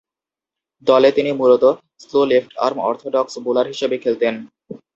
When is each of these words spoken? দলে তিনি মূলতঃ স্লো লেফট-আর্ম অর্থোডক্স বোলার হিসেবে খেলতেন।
দলে 0.87 1.09
তিনি 1.11 1.31
মূলতঃ 1.33 1.71
স্লো 2.03 2.21
লেফট-আর্ম 2.31 2.77
অর্থোডক্স 2.87 3.33
বোলার 3.45 3.67
হিসেবে 3.67 3.95
খেলতেন। 4.03 4.33